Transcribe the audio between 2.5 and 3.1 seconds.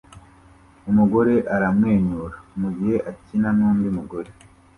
mugihe